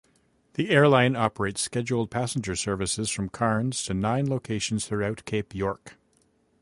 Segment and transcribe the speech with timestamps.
[0.55, 5.95] The airline operates scheduled passenger services from Cairns to nine locations throughout Cape York.